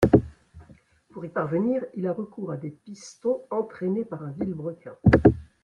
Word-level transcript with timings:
Pour 1.13 1.25
y 1.25 1.29
parvenir, 1.29 1.85
il 1.93 2.07
a 2.07 2.11
recours 2.13 2.51
à 2.51 2.57
des 2.57 2.71
pistons 2.71 3.41
entraînés 3.51 4.03
par 4.03 4.23
un 4.23 4.31
vilebrequin. 4.31 4.95